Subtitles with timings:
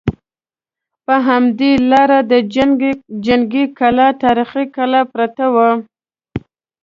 [1.05, 2.33] په همدې لاره د
[3.25, 5.69] جنګي کلا تاریخي کلا پرته وه.